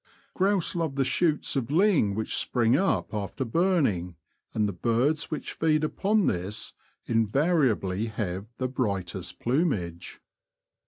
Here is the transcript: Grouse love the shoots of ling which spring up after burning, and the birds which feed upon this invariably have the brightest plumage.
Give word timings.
Grouse 0.33 0.75
love 0.75 0.95
the 0.95 1.05
shoots 1.05 1.55
of 1.55 1.69
ling 1.69 2.15
which 2.15 2.35
spring 2.35 2.75
up 2.75 3.13
after 3.13 3.45
burning, 3.45 4.15
and 4.51 4.67
the 4.67 4.73
birds 4.73 5.29
which 5.29 5.53
feed 5.53 5.83
upon 5.83 6.25
this 6.25 6.73
invariably 7.05 8.07
have 8.07 8.47
the 8.57 8.67
brightest 8.67 9.39
plumage. 9.39 10.19